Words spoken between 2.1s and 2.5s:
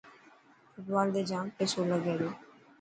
تو.